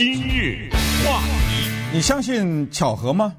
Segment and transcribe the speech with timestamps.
[0.00, 0.70] 今日
[1.04, 3.34] 话题，你相信巧合吗？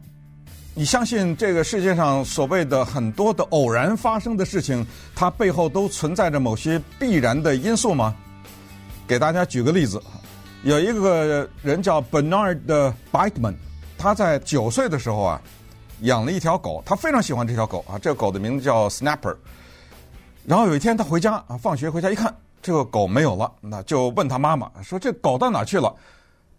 [0.75, 4.85] 你相信这个世界上所谓的很多的偶然发生的事情，
[5.15, 8.15] 它背后都存在着某些必然的因素吗？
[9.07, 9.99] 给大家举个例子，
[10.61, 13.55] 有一个人叫 Bernard Beitman，
[13.97, 15.41] 他在九岁的时候啊，
[16.01, 19.35] 养了一条狗，他非常喜欢这条狗啊，这个狗的名字叫 Snapper。
[20.45, 22.31] 然后有一天他回家啊，放学回家一看，
[22.61, 25.91] 这个狗没有了，那就问他妈妈说：“这狗到哪去了？”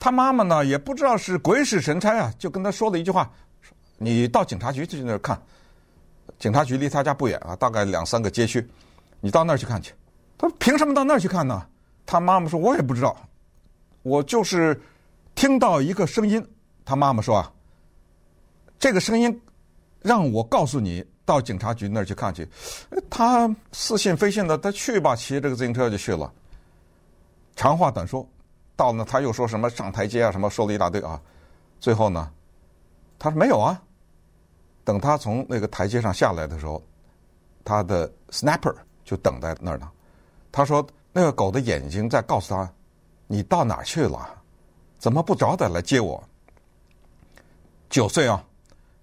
[0.03, 3.31] 他妈妈呢也不知道是鬼使神差啊，就跟他说了一句话。
[3.99, 5.40] 你到警察局去那儿看，
[6.40, 8.68] 警察局离他家不远啊，大概两三个街区，
[9.21, 9.94] 你到那儿去看去。
[10.36, 11.64] 他说：“凭什么到那儿去看呢？”
[12.04, 13.17] 他妈妈说：“我也不知道，
[14.03, 14.82] 我就是
[15.36, 16.44] 听到一个声音。”
[16.85, 17.53] 他妈妈说：“啊，
[18.80, 19.41] 这个声音
[20.00, 22.44] 让我告诉你到警察局那儿去看去。”
[23.08, 26.32] 他似信非信的，他去吧，骑这个自行车就去了。
[27.55, 28.29] 长话短说，
[28.76, 31.21] 到那他又说什么上台阶啊，什么说了一大堆啊，
[31.80, 32.30] 最后呢，
[33.19, 33.80] 他说没有啊。
[34.84, 36.82] 等他从那个台阶上下来的时候，
[37.64, 38.74] 他的 snapper
[39.05, 39.88] 就等在那儿呢。
[40.50, 42.69] 他说：“那个狗的眼睛在告诉他，
[43.28, 44.28] 你到哪儿去了？
[44.98, 46.22] 怎么不早点来接我？”
[47.88, 48.44] 九岁啊，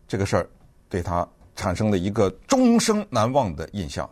[0.08, 0.50] 这个事儿
[0.90, 4.08] 对他产生了一个终生难忘的印象。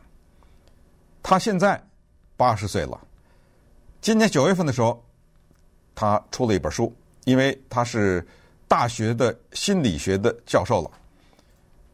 [1.22, 1.84] 他现在
[2.38, 3.00] 八十岁了，
[4.00, 5.04] 今年九月份的时候，
[6.00, 6.95] 他出了一本书，
[7.26, 8.23] 因为他是
[8.67, 10.92] 大学的心理学的教授了。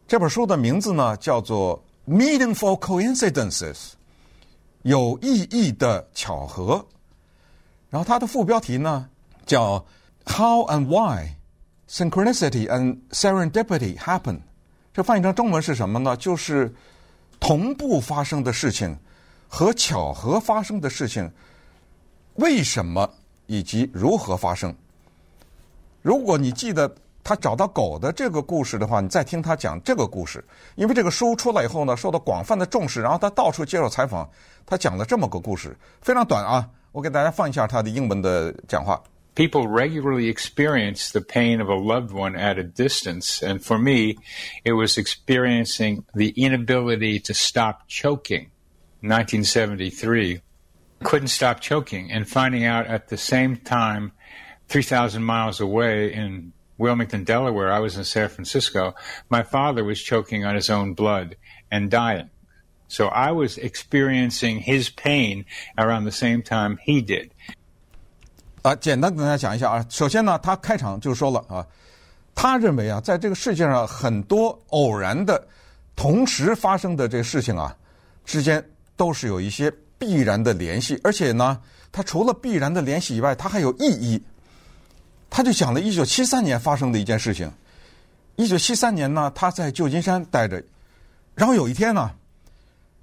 [0.05, 1.81] 这本书的名字呢，叫做
[2.13, 3.73] 《Meaningful Coincidences》，
[4.81, 6.85] 有意义的巧合。
[7.89, 9.07] 然后它的副标题呢，
[9.45, 9.85] 叫
[10.25, 11.37] “How and Why
[11.87, 14.41] Synchronicity and Serendipity Happen”。
[14.93, 16.17] 这翻译成中文是什么呢？
[16.17, 16.75] 就是
[17.39, 18.97] 同步发生的事情
[19.47, 21.31] 和巧合发生的事情，
[22.33, 23.09] 为什么
[23.52, 24.74] 以及如何发生？
[26.02, 26.94] 如果你记得。
[27.24, 30.42] 他找到狗的这个故事的话，你再听他讲这个故事，
[30.76, 34.26] 因为这个书出来以后呢，受到广泛的重视，然后他到处接受采访，
[34.64, 38.98] 他讲了这么个故事，非常短啊，我给大家放一下他的英文的讲话。
[39.34, 44.18] People regularly experience the pain of a loved one at a distance, and for me,
[44.64, 48.46] it was experiencing the inability to stop choking.
[49.02, 50.40] 1973,
[51.02, 54.12] couldn't stop choking, and finding out at the same time,
[54.68, 58.94] 3,000 miles away in Wilmington, Delaware, I was in San Francisco.
[59.28, 61.36] My father was choking on his own blood
[61.70, 62.30] and dying.
[62.88, 65.44] So I was experiencing his pain
[65.76, 67.30] around the same time he did.
[68.62, 69.84] 啊，简单跟大家讲一下啊。
[69.88, 71.66] 首先呢，他开场就说了啊，
[72.34, 75.46] 他认为啊，在这个世界上很多偶然的、
[75.94, 77.76] 同时发生的这个事情啊，
[78.24, 78.64] 之间
[78.96, 79.72] 都是有一些
[80.03, 84.21] 必然的联系，而且呢，它除了必然的联系以外，它还有意义。
[85.29, 87.49] 他就讲了一九七三年发生的一件事情。
[88.35, 90.61] 一九七三年呢，他在旧金山待着，
[91.35, 92.11] 然后有一天呢，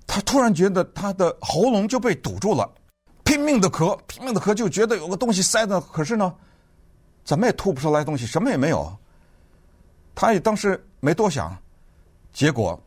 [0.06, 2.70] 他突然觉得他的喉咙就被堵住了，
[3.24, 6.34] 拼命的咳，拼命的咳，就觉得有个东西塞的，可是呢，
[7.24, 8.94] 怎么也吐不出来东西，什么也没有。
[10.14, 11.56] 他也当时没多想，
[12.30, 12.78] 结果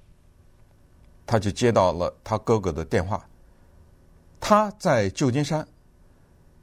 [1.26, 3.26] 他就接到了他哥哥的电话。
[4.46, 5.66] 他在旧金山，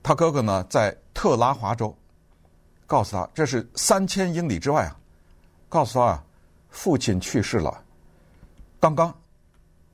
[0.03, 1.97] 他哥哥呢在特拉华州。
[2.87, 5.01] 告诉他，这是三千英里之外啊！
[5.67, 6.25] 告诉他啊，
[6.69, 7.83] 父亲去世了。
[8.79, 9.19] 刚刚，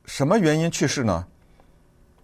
[0.04, 1.24] 什么原因去世呢？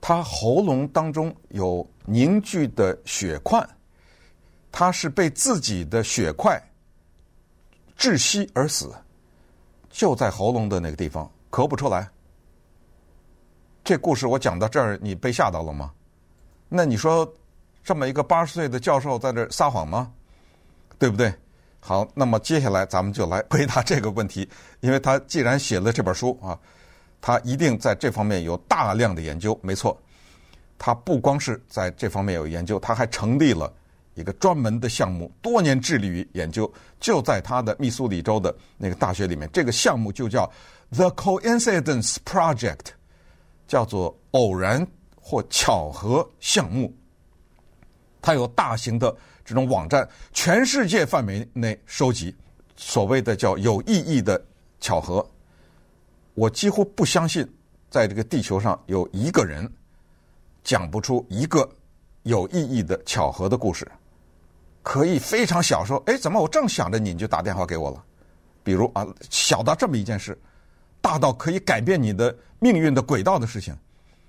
[0.00, 3.64] 他喉咙当中有凝聚的血块，
[4.72, 6.60] 他是被自己的血块
[7.96, 8.92] 窒息而死，
[9.90, 12.10] 就在喉咙的那个地方，咳不出来。
[13.84, 15.90] 这故事我讲到这儿，你被吓到了吗？
[16.68, 17.30] 那你说，
[17.82, 20.10] 这么一个八十岁的教授在这撒谎吗？
[20.98, 21.34] 对不对？
[21.80, 24.48] 好，那么接下来咱们就来回答这个问题。
[24.80, 26.56] 因为他既然写了这本书啊，
[27.20, 29.58] 他一定在这方面有大量的研究。
[29.62, 30.00] 没错，
[30.78, 33.72] 他不光是在这方面有研究，他还成立了
[34.14, 36.72] 一个专门的项目，多年致力于研究。
[37.00, 40.48] 就在他的密苏里州的那个大学里面，这个项目就叫
[40.92, 42.92] The Coincidence Project，
[43.66, 44.86] 叫做偶然
[45.20, 46.94] 或巧合项目。
[48.20, 49.14] 它有大型的。
[49.44, 52.32] 这种网站，全世界范围内收集
[52.76, 54.40] 所谓的叫有意义的
[54.80, 55.28] 巧合。
[56.34, 57.44] 我几乎不相信，
[57.90, 59.68] 在这个地球上有一个人
[60.62, 61.68] 讲不出一个
[62.22, 63.86] 有意义的巧合的故事。
[64.84, 68.02] 可以非常小说，哎，怎么我正想着你，你就打电话给我了？
[68.62, 70.40] 比如啊，小到这么一件事，
[71.02, 73.76] 大到可以改变你的命运的轨道的事情。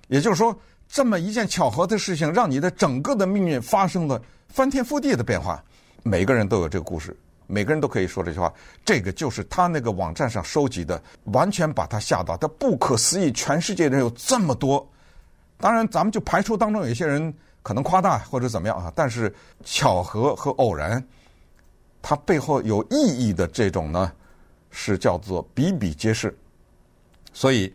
[0.08, 0.54] 也就是说，
[0.86, 5.64] 这么一件巧合的事情，让你的整个的命运发生了翻天覆地的变化，
[6.02, 7.16] 每个人都有这个故事，
[7.46, 8.52] 每个人都可以说这句话。
[8.84, 14.86] 这个就是他那个网站上收集的，完全把他吓到，他不可思议，全世界人有这么多。
[15.56, 17.32] 当然，咱们就排除当中有一些人
[17.62, 19.34] 可能夸大或者怎么样啊，但是
[19.64, 21.02] 巧合和偶然，
[22.02, 24.12] 它背后有意义的这种呢，
[24.70, 26.36] 是叫做比比皆是。
[27.34, 27.70] 所以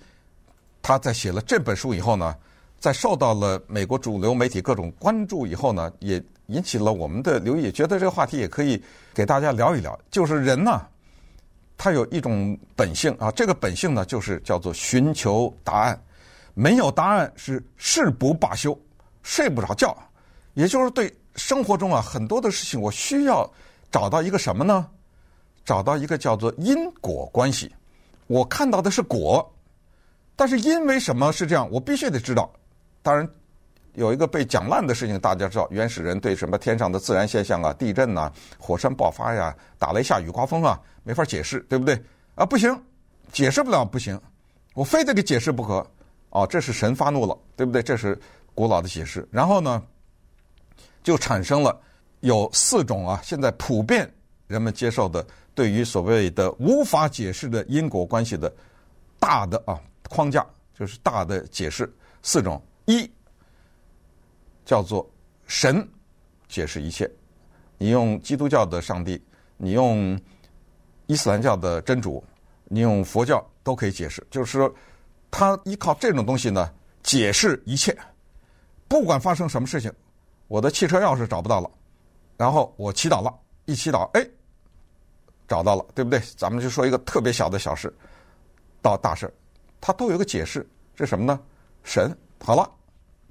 [0.82, 2.36] 他在写了这本书以后呢，
[2.80, 8.82] 在受到了美国主流媒体各种关注以后呢，也引起了我们的留意，觉得这个话题也可以
[9.14, 10.00] 给大家聊一聊。
[10.10, 10.82] 就是人呢，
[11.78, 16.02] 他有一种本性啊，这个本性呢，就是叫做寻求答案。
[16.56, 18.78] 没有答案是誓不罢休，
[19.22, 19.96] 睡不着觉。
[20.56, 23.50] 也就是对生活中啊很多的事情，我需要
[23.92, 24.88] 找到一个什么呢？
[25.64, 27.72] 找到一个叫做因果关系。
[28.30, 29.52] 我看到的是果，
[30.36, 32.48] 但是因为什么是这样，我必须得知道。
[33.02, 33.28] 当然，
[33.94, 42.00] 有一个被讲烂的事情，大家知道，原始人对什么天上的自然现象啊，地震呐、火山爆发呀，打雷下雨刮风啊，没法解释，对不对？
[42.36, 42.80] 啊，不行，
[43.32, 44.22] 解释不了，不行，
[44.76, 45.84] 我非得给解释不可。
[46.30, 47.82] 哦，这是神发怒了，对不对？
[47.82, 48.16] 这是
[48.54, 49.28] 古老的解释。
[49.32, 49.82] 然后呢，
[51.02, 51.76] 就产生了
[52.20, 54.08] 有四种啊，现在普遍
[54.46, 55.26] 人们接受的
[55.60, 58.50] 对于所谓的无法解释的因果关系的
[59.20, 59.78] 大的啊
[60.08, 62.62] 框架，就是大的解释四种。
[62.86, 63.12] 一
[64.64, 65.06] 叫做
[65.48, 65.86] 神
[66.48, 67.12] 解释一切，
[67.78, 69.22] 你用基督教的上帝，
[69.58, 70.18] 你用
[71.08, 72.24] 伊斯兰教的真主，
[72.64, 74.26] 你用佛教都可以解释。
[74.32, 74.74] 就是说，
[75.30, 76.74] 他依靠这种东西呢，
[77.04, 77.94] 解释一切，
[78.88, 79.92] 不管发生什么事情，
[80.48, 81.70] 我的汽车钥匙找不到了，
[82.38, 84.26] 然后我祈祷了，一祈祷，哎，
[85.50, 86.22] 找到了，对不对？
[86.38, 87.92] 咱们就说一个特别小的小事，
[88.82, 89.34] 到大事，
[89.82, 90.66] 他都有个解释，
[90.96, 91.38] 这什么呢？
[91.84, 92.70] 神，好了。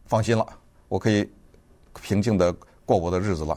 [0.06, 0.46] 放心了，
[0.88, 1.30] 我可以
[2.02, 2.52] 平静的
[2.84, 3.56] 过我的日子了。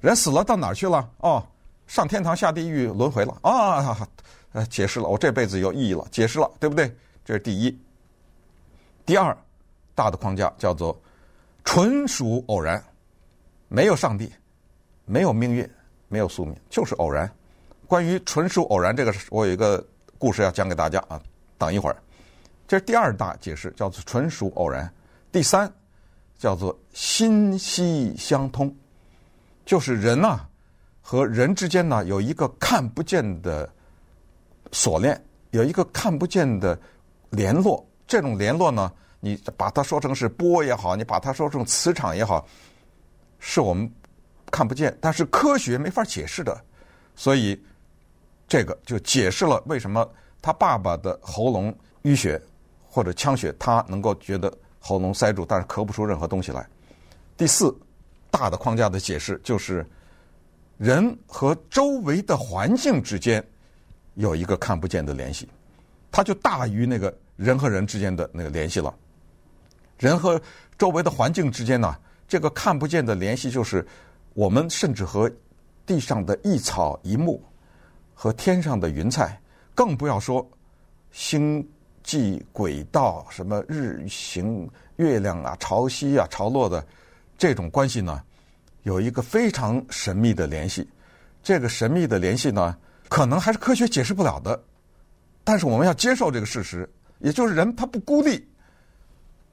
[0.00, 1.08] 人死了到哪儿去了？
[1.18, 1.46] 哦，
[1.86, 4.08] 上天堂下地狱轮回了啊！
[4.52, 6.92] 呃，解释了，我这辈子有意义了，解释了，对不对？
[7.24, 7.78] 这是第一。
[9.06, 9.36] 第二，
[9.94, 10.98] 大的框架叫做
[11.64, 12.82] 纯属偶然，
[13.68, 14.32] 没有上帝，
[15.04, 15.70] 没有命运，
[16.08, 17.30] 没有宿命，就是偶然。
[17.90, 19.84] 关于纯属偶然这个，我有一个
[20.16, 21.20] 故事要讲给大家啊。
[21.58, 21.96] 等一会儿，
[22.68, 24.88] 这是第二大解释，叫做纯属偶然。
[25.32, 25.68] 第三。
[26.38, 28.74] 叫做心息相通，
[29.66, 30.40] 就是人呐、
[31.02, 33.70] 和人之间呢有一个看不见的
[34.72, 36.80] 锁链，有一个看不见的
[37.28, 37.86] 联络。
[38.06, 38.90] 这种联络呢，
[39.20, 42.48] 你把它说成是波也好，你把它说成磁场也好，
[43.38, 43.92] 是我们
[44.50, 46.58] 看不见，但是科学没法解释的。
[47.14, 47.62] 所以
[48.50, 50.06] 这个就解释了为什么
[50.42, 52.38] 他爸爸的喉咙淤血
[52.86, 54.52] 或者呛血，他能够觉得。
[54.82, 56.66] 喉咙塞住，但是咳不出任何东西来。
[57.36, 57.70] 第四，
[58.30, 59.86] 大的框架的解释就是，
[60.78, 63.46] 人和周围的环境之间
[64.14, 65.46] 有一个看不见的联系，
[66.10, 68.94] 它就大于那个人和人之间的那个联系了。
[69.98, 70.40] 人和
[70.78, 71.94] 周围的环境之间呢，
[72.26, 73.86] 这个看不见的联系就是
[74.32, 75.30] 我们甚至和
[75.84, 77.38] 地上的一草一木，
[78.22, 79.40] 和天上的云彩，
[79.74, 80.46] 更不要说
[81.10, 81.66] 星。
[82.02, 86.84] 际轨道，什么日行、月亮啊、潮汐啊、潮落的
[87.38, 88.20] 这种关系呢，
[88.82, 90.88] 有一个非常神秘的联系。
[91.42, 92.76] 这个神秘的联系呢，
[93.08, 94.60] 可能还是科学解释不了的。
[95.44, 96.88] 但是我们要接受这个事实，
[97.20, 98.48] 也就是人他不孤立。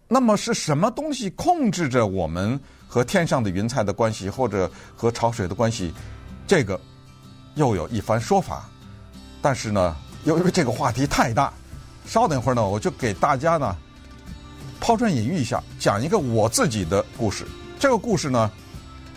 [0.07, 5.93] 那么是什么东西控制着我们和天上的云彩的关系，或者和潮水的关系？
[6.47, 6.79] 这个
[7.57, 8.69] 又有一番说法。
[9.41, 11.51] 但是呢，由于 这个话题太大。
[12.05, 13.75] 稍等一会儿呢，我就给大家呢
[14.79, 17.45] 抛砖引玉一下，讲一个我自己的故事。
[17.77, 18.49] 这个故事呢，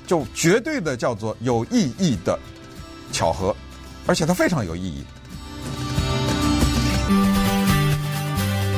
[0.09, 2.37] 就绝对的叫做有意义的
[3.13, 3.55] 巧合，
[4.09, 5.05] 而且它非常有意义。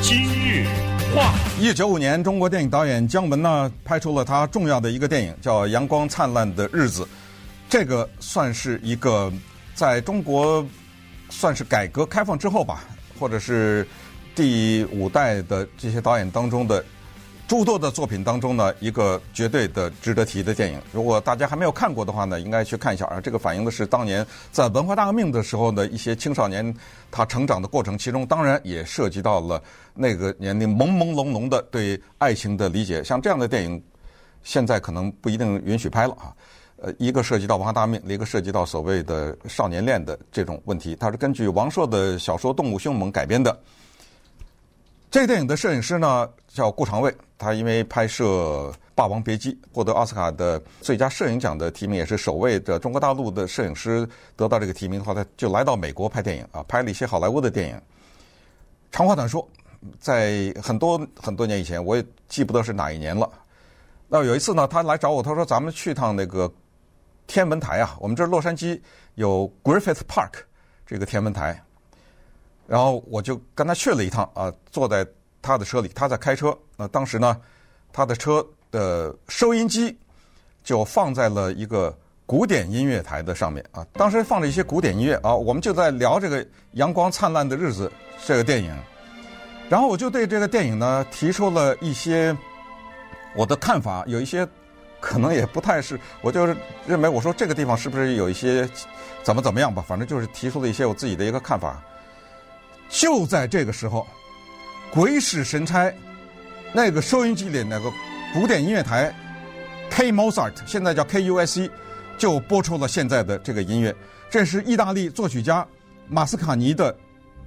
[0.02, 0.66] 今日
[1.14, 7.02] 话，一九九五年，中国电影导演姜文呢拍出了他重要的一个电影，叫《阳光灿烂的日子》。
[7.71, 9.33] 这个算是一个
[9.75, 10.67] 在中国
[11.29, 12.85] 算是改革开放之后吧，
[13.19, 13.87] 或者是。
[14.35, 16.83] 第五代的这些导演当中的
[17.47, 20.81] 诸多的作品当中呢，一个绝对的值得提的电影。
[20.91, 23.21] 如果大家还没有看过的话呢，应该去看一下啊。
[23.21, 26.75] 这个反映的是当年在文化大革命的时候的一些青少年
[27.11, 29.62] 他成长的过程，其中当然也涉及到了
[29.93, 33.05] 那个年龄朦朦胧胧的对爱情的理解。
[33.05, 33.85] 像这样的电影，
[34.43, 36.33] 现在可能不一定允许拍了啊。
[36.85, 40.97] 呃，一个涉及到文化大革命，一个涉及到所谓的少年恋的这种问题。
[40.97, 43.57] 它是根据王朔的小说《动物凶猛》改编的。
[45.09, 55.01] 这个电影的摄影师呢叫顾长卫，他因为拍摄霸王别姬》获得奥斯卡的最佳摄影奖的提名，也是首位的中国大陆的摄影师得到这个提名。
[55.05, 57.81] 后他就来到美国拍电影啊，拍了一些好莱坞的电影。
[58.91, 59.49] 长话短说，
[60.01, 63.31] 在很多很多年以前，我也记不得是哪一年了。
[64.09, 66.51] 那有一次呢，他来找我，他说：“咱们去趟那个
[67.26, 68.81] 天文台啊，我们这洛杉矶
[69.14, 70.33] 有 Griffith Park
[70.87, 71.62] 这个天文台。”
[72.67, 75.07] 然后我就跟他去了一趟啊，坐在
[75.43, 76.57] 他的车里，他在开车。
[76.76, 77.38] 那当时呢，
[77.93, 79.99] 他的车的收音机
[80.62, 83.87] 就放在了一个古典音乐台的上面啊。
[83.93, 87.88] 当时放着一些古典音乐啊，我们就在聊这个《阳光灿烂的日子》
[88.26, 88.75] 这个电影。
[89.69, 92.37] 然后我就对这个电影呢提出了一些。
[93.35, 94.47] 我的看法有一些
[95.02, 96.56] 可能也不太是，我就是
[96.87, 98.66] 认为我说这个地方是不是有一些
[99.25, 101.82] 怎么怎么样吧，反正就是提出了一些我自己的一个看法。
[102.88, 104.06] 就在这个时候，
[104.92, 105.92] 鬼使神差，
[106.73, 107.92] 那个收音机里那个
[108.32, 109.12] 古典音乐台
[109.90, 111.68] K Mozart，现在叫 KUSC，
[112.16, 113.92] 就播出了现在的这个音乐。
[114.30, 115.66] 这是意大利作曲家
[116.06, 116.97] 马斯卡尼的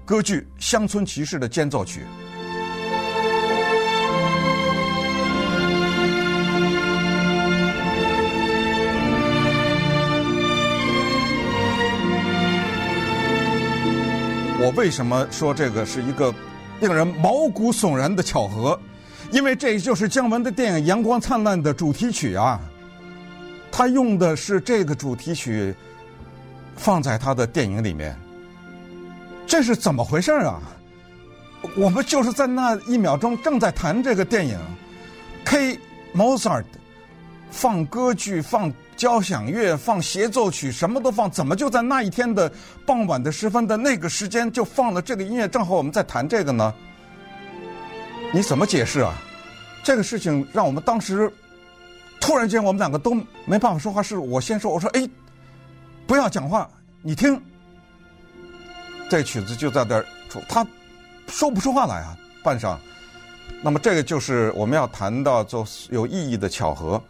[0.03, 2.01] 歌剧《乡村骑士》的间奏曲。
[14.57, 16.33] 我为什么说这个是一个
[16.79, 18.79] 令人毛骨悚然的巧合？
[19.31, 22.59] 因为这就是姜文的电影《阳光灿烂》的主题曲啊！
[23.71, 25.75] 他用的是这个主题曲
[26.77, 28.17] 放在他的电影里面，
[29.45, 30.61] 这是怎么回事啊？
[31.75, 34.57] 我们就是在那一秒钟正在谈这个电影
[35.43, 35.77] ，K
[36.15, 36.65] Mozart
[37.55, 38.71] 放歌剧放。
[38.95, 42.49] 交响乐放协奏曲，什么都放，怎么就在那一天的
[42.85, 45.49] 傍晚的时分的那个时间就放了这个音乐？
[45.49, 46.73] 正好我们在谈这个呢，
[48.33, 49.13] 你怎么解释啊？
[49.83, 51.29] 这个事情让我们当时
[52.21, 54.01] 突然间我们两个都没办法说话。
[54.01, 55.05] 是我先说，我说：“哎，
[56.07, 56.69] 不要讲话，
[57.01, 57.37] 你听。”
[59.11, 60.05] 这曲子就在这儿，
[60.47, 60.65] 他
[61.27, 62.77] 说不出话来啊，半晌。
[63.61, 67.03] 那么这个就是我们要谈到就有意义的巧合。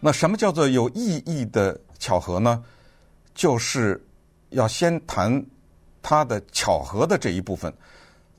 [0.00, 2.62] 那什么叫做有意义的巧合呢？
[3.34, 4.00] 就是
[4.50, 5.44] 要先谈
[6.02, 7.72] 它的巧合的这一部分。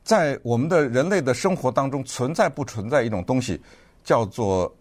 [0.03, 3.61] 在我们的人类的生活当中，存在不存在一种东西，
[4.03, 4.73] 叫做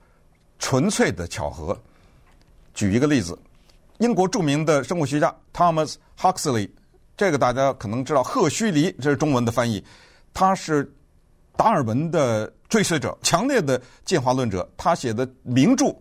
[0.59, 1.77] 纯粹的巧合？
[2.75, 3.37] 举一个例子，
[3.99, 6.71] 英国著名的生物学家 Thomas Huxley，
[7.17, 9.85] 这个大家可能知道，赫胥黎，这是中文的翻译。
[10.33, 10.91] 他是
[11.57, 14.69] 达尔文的追随者，强烈的进化论者。
[14.77, 15.95] 他写的名著。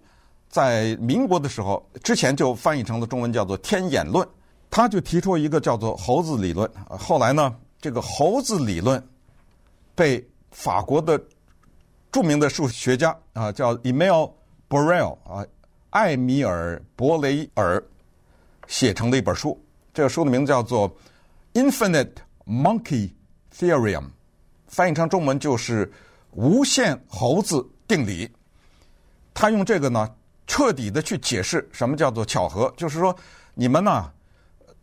[0.50, 4.25] 在民国的时候，之前就翻译成了中文，叫做《天演论》。
[4.70, 6.70] 他就提出一个叫做猴子理论。
[6.89, 9.01] 后来呢，这个猴子理论
[9.96, 11.20] 被法国的
[12.12, 14.32] 著名的数学家啊，叫 emil
[14.70, 15.46] Borel 啊，
[15.92, 17.82] 艾米尔·博雷尔
[18.68, 19.58] 写成了一本书。
[19.94, 20.89] 这个书的名字叫做
[21.54, 23.12] 《Infinite Monkey
[23.58, 24.01] Theorem》，
[24.68, 25.92] 翻译成中文就是
[26.36, 28.30] “无限猴子定理”。
[29.34, 30.10] 他用这个呢。
[30.48, 33.16] 彻底的去解释什么叫做巧合，就是说
[33.54, 34.10] 你们呢，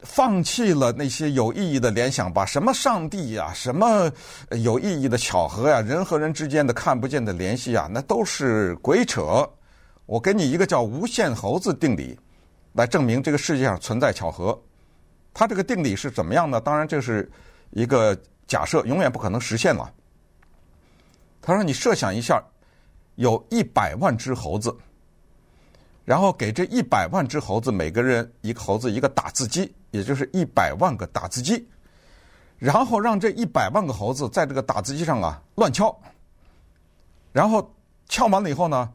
[0.01, 4.13] 放弃了那些有意义的联想，把什么上帝呀、什么
[4.51, 9.49] 有意义的巧合呀、人和人之间的看不见的联系啊，那都是鬼扯。
[10.05, 12.19] 我给你一个叫无限猴子定理，
[12.75, 14.57] 来证明这个世界上存在巧合。
[15.33, 16.61] 它这个定理是怎么样呢？
[16.61, 17.29] 当然这是
[17.71, 18.15] 一个
[18.47, 19.91] 假设，永远不可能实现了。
[21.41, 22.43] 他说：“你设想一下，
[23.17, 24.75] 有一百万只猴子。”
[26.05, 31.67] 然后给这一百万只猴子，每个人一个猴子一个打字机，也就是一百万个打字机。
[32.59, 35.95] 然后让这一百万个猴子在这个打字机上啊乱敲。
[37.33, 37.75] 然后
[38.09, 38.93] 敲完了以后呢，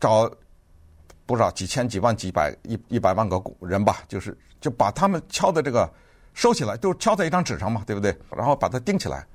[0.00, 0.30] 找
[1.26, 5.90] 不知道几千几万几百一一百万个人吧，就是就把他们敲的这个
[6.32, 8.16] 收起来，都敲在一张纸上嘛，对不对？
[8.36, 9.26] 然后把它钉起来，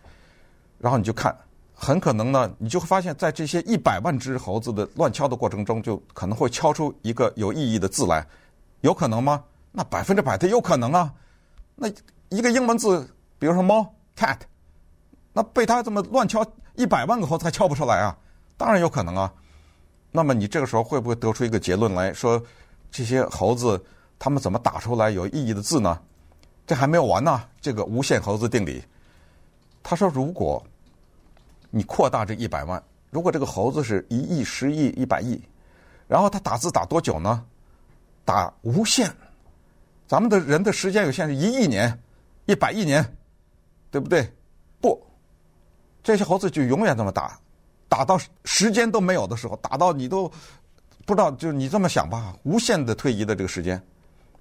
[0.79, 1.35] 然后你就看。
[1.81, 8.27] 很可能呢，你就会发现，在这些一百万只猴子的乱敲的过程中，就可能会敲出一个有意义的字来，
[8.81, 9.41] 有可能吗？
[9.71, 11.13] 那百分之百的有可能啊。
[11.75, 11.87] 那
[12.27, 13.09] 一个英文字，
[13.39, 14.39] 比如说猫 cat，
[15.31, 16.45] 那被他这么乱敲
[16.75, 18.17] 一百万个猴子还敲不出来啊？
[18.57, 19.33] 当然有可能啊。
[20.11, 22.43] 那么你这个时候会不会得出一个结论来说，
[22.91, 23.81] 这些猴子
[24.19, 25.97] 他们怎么打出来有意义的字呢？
[26.67, 27.41] 这还没有完呢。
[27.61, 28.83] 这个无限猴子定理，
[29.81, 30.61] 他说如果。
[31.69, 35.41] 你扩大这一百万，如果这个猴子是一亿、十亿、一百亿，
[36.07, 37.45] 然后他打字打多久呢？
[38.25, 39.11] 打无限。
[40.07, 41.99] 咱们的人的时间有限，是一亿年、
[42.45, 43.17] 一百亿年，
[43.91, 44.27] 对不对？
[44.81, 44.99] 不，
[46.01, 47.39] 这些猴子就永远这么打，
[47.87, 50.27] 打到时间都没有的时候，打到你都
[51.05, 53.81] 不知道，就是你这么想吧，无限的推移的这个时间，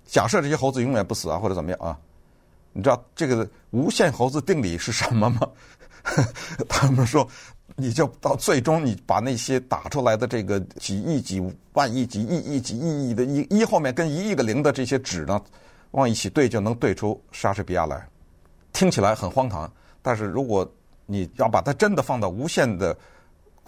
[0.06, 1.98] 假设这些猴子永远不死啊，或者怎么样啊？
[2.72, 5.40] 你知道这个无限猴子定理是什么吗？
[6.68, 7.28] 他们说，
[7.76, 11.42] 你就到最终，你把那些打出来的这个几亿、几
[11.74, 15.40] 万亿、几亿亿、几亿亿的一一后面跟一亿个零的这些纸呢，
[15.92, 18.06] 往一起对，就能对出莎士比亚来。
[18.72, 19.70] 听起来很荒唐，
[20.02, 20.68] 但是如果
[21.06, 22.96] 你要把它真的放到无限的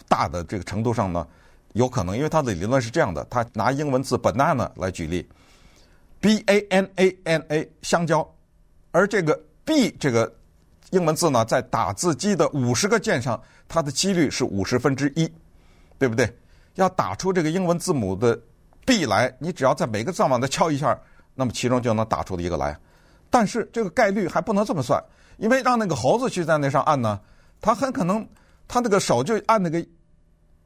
[0.09, 1.27] 大的这个程度上呢，
[1.75, 5.29] 有可能，因为他的理论是这样的，他拿英文字 banana 来举例
[6.21, 8.29] ，b a n a n a 香蕉，
[8.93, 10.33] 而这个 b 这个。
[10.91, 15.31] 英文字呢，在打字机的五十个键上，它的几率是五十分之一，
[15.99, 16.33] 对不对？
[16.75, 18.39] 要打出这个英文字母的
[18.85, 20.99] B 来，你只要在每个字上往它敲一下，
[21.35, 22.77] 那么其中就能打出一个来。
[23.29, 25.03] 但是这个概率还不能这么算，
[25.37, 27.21] 因为让那个猴子去在那上按呢，
[27.61, 28.27] 他很可能
[28.67, 29.85] 他那个手就按那个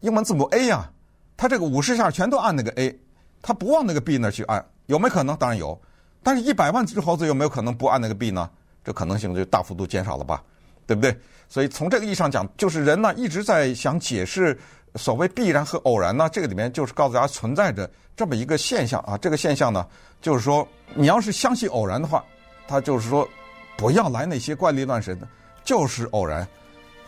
[0.01, 0.91] 英文字母 A 呀，
[1.37, 2.99] 他这个五十下全都按那个 A，
[3.43, 5.37] 他不往那个 B 那去按，有没有可能？
[5.37, 5.79] 当然有。
[6.23, 8.49] 但是一百万只猴子有没有可能不按那个 B 呢？
[8.85, 10.43] 这可能性就大幅度减少了吧，
[10.87, 11.17] 对不对？
[11.49, 14.59] 所以从这个意义上讲，就是人呢一直在想解释
[14.97, 19.17] 所谓必然和偶然呢，这个里面就是告诉大家存在着这么一个现象啊。
[19.19, 19.87] 这个现象呢，
[20.21, 22.25] 就是说你要是相信偶然的话，
[22.67, 23.29] 他就是说
[23.77, 25.29] 不要来那些怪力乱神的，
[25.65, 26.47] 就是偶然。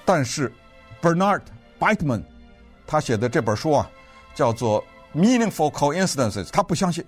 [0.05, 0.53] 但是
[1.03, 1.43] Bernard
[1.79, 2.23] Beitman
[2.87, 3.91] 他写的这本书啊，
[4.35, 4.85] 叫做
[5.19, 7.05] 《Meaningful Coincidences》，他不相信。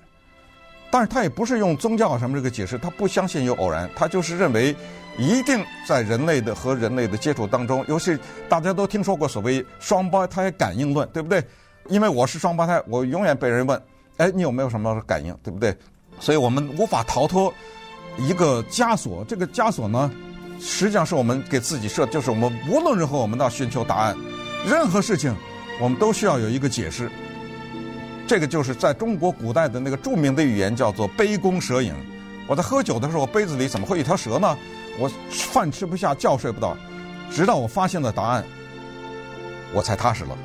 [0.91, 4.75] 但是他也不是用宗教什么这个解释，他不相信有偶然，他就是认为
[5.19, 8.19] 一定在人类的和人类的接触当中，尤其
[8.49, 11.45] 大家都听说过所谓双胞胎感应论，对不对？
[11.89, 13.83] 因为我是双胞胎，我永远被人问，
[14.17, 15.77] 哎，你有没有什么感应，对不对？
[16.21, 17.53] 所以我们无法逃脱
[18.17, 20.11] 一个枷锁，这个枷锁呢，
[20.61, 24.17] 实际上是我们给自己设，就是我们无论如何我们都要寻求答案，
[24.67, 25.35] 任何事情
[25.81, 27.11] 我们都需要有一个解释。
[28.29, 31.95] 这个就是在中国古代的那个著名的语言，叫做“杯弓蛇影”。
[32.47, 34.55] 我在喝酒的时候，杯子里怎么会有一条蛇呢？
[34.99, 36.77] 我饭吃不下，觉睡不到，
[37.33, 38.45] 直到我发现了答案，
[39.73, 40.37] 我才踏实了。